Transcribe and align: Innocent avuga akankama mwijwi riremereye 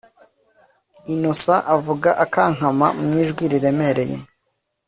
Innocent 1.13 1.65
avuga 1.75 2.09
akankama 2.23 2.87
mwijwi 3.03 3.43
riremereye 3.51 4.17